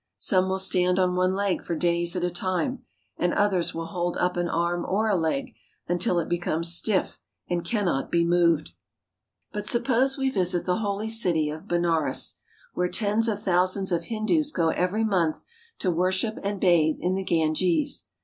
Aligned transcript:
Some 0.17 0.49
will 0.49 0.57
stand 0.57 0.97
on 0.97 1.15
one 1.15 1.35
leg 1.35 1.63
for 1.63 1.75
days 1.75 2.15
at 2.15 2.23
a 2.23 2.31
time, 2.31 2.83
and 3.17 3.35
others 3.35 3.75
will 3.75 3.85
hold 3.85 4.17
up 4.17 4.35
an 4.35 4.49
arm 4.49 4.83
or 4.83 5.07
a 5.07 5.15
leg 5.15 5.53
until 5.87 6.17
it 6.17 6.27
becomes 6.27 6.73
stiff 6.73 7.19
and 7.47 7.63
cannot 7.63 8.09
be 8.09 8.23
moved. 8.25 8.71
But 9.51 9.67
suppose 9.67 10.17
we 10.17 10.31
visit 10.31 10.65
the 10.65 10.77
holy 10.79 11.11
city 11.11 11.51
of 11.51 11.67
Benares, 11.67 12.37
where 12.73 12.89
tens 12.89 13.27
of 13.27 13.41
thousands 13.43 13.91
of 13.91 14.05
Hindus 14.05 14.51
go 14.51 14.69
every 14.69 15.03
month 15.03 15.43
to 15.77 15.91
worship 15.91 16.39
and 16.41 16.59
bathe 16.59 16.97
in 16.99 17.13
the 17.13 17.23
Ganges. 17.23 18.07